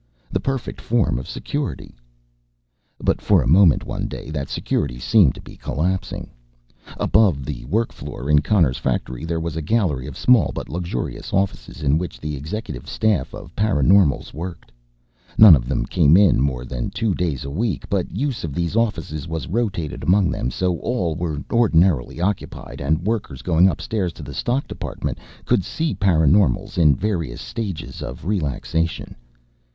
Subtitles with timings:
[0.31, 1.95] The perfect form of security."
[2.99, 6.31] But for a moment one day that security seemed to be collapsing.
[6.97, 11.31] Above the work floor in Connor's factory there was a gallery of small but luxurious
[11.31, 14.71] offices in which the executive staff of paraNormals 'worked.'
[15.37, 18.75] None of them came in more than two days a week but use of these
[18.75, 24.23] offices was rotated among them so all were ordinarily occupied and workers, going upstairs to
[24.23, 24.95] the stock depot,
[25.45, 29.15] could see paraNormals in various stages of relaxation.